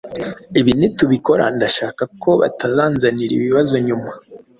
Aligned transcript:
ibi 0.59 0.71
nitubikora 0.79 1.43
ndashaka 1.55 2.03
ko 2.21 2.29
bitazanzanira 2.41 3.33
ibibazo 3.35 3.75
nyuma 3.87 4.11